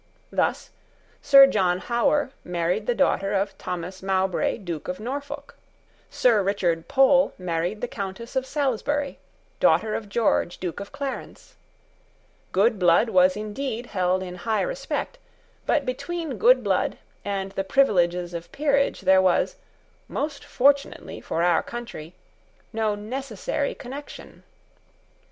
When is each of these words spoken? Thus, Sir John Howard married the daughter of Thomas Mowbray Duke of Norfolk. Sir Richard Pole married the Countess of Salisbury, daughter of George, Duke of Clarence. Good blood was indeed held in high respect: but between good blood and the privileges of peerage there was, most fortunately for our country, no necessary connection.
Thus, 0.31 0.71
Sir 1.21 1.45
John 1.45 1.77
Howard 1.77 2.31
married 2.43 2.87
the 2.87 2.95
daughter 2.95 3.33
of 3.35 3.55
Thomas 3.59 4.01
Mowbray 4.01 4.57
Duke 4.57 4.87
of 4.87 4.99
Norfolk. 4.99 5.55
Sir 6.09 6.41
Richard 6.41 6.87
Pole 6.87 7.33
married 7.37 7.81
the 7.81 7.87
Countess 7.87 8.35
of 8.35 8.47
Salisbury, 8.47 9.19
daughter 9.59 9.93
of 9.93 10.09
George, 10.09 10.57
Duke 10.57 10.79
of 10.79 10.91
Clarence. 10.91 11.53
Good 12.51 12.79
blood 12.79 13.09
was 13.09 13.37
indeed 13.37 13.85
held 13.85 14.23
in 14.23 14.37
high 14.37 14.61
respect: 14.63 15.19
but 15.67 15.85
between 15.85 16.39
good 16.39 16.63
blood 16.63 16.97
and 17.23 17.51
the 17.51 17.63
privileges 17.63 18.33
of 18.33 18.51
peerage 18.51 19.01
there 19.01 19.21
was, 19.21 19.57
most 20.07 20.43
fortunately 20.43 21.21
for 21.21 21.43
our 21.43 21.61
country, 21.61 22.15
no 22.73 22.95
necessary 22.95 23.75
connection. 23.75 24.41